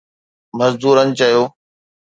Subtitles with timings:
[0.59, 1.41] مزدورن چيو